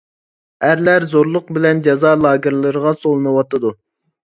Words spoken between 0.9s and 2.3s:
زورلۇق بىلەن جازا